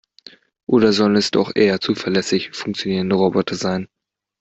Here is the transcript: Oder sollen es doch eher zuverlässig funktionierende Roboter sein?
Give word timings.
Oder 0.65 0.93
sollen 0.93 1.15
es 1.15 1.29
doch 1.29 1.51
eher 1.53 1.79
zuverlässig 1.79 2.53
funktionierende 2.55 3.17
Roboter 3.17 3.53
sein? 3.53 3.87